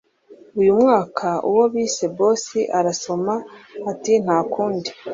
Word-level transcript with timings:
uyu 0.59 0.73
mwaka 0.81 1.27
uwo 1.49 1.63
bise 1.73 2.05
boss 2.17 2.45
arasoma 2.79 3.33
ati 3.91 4.13
ntakundi 4.23 4.89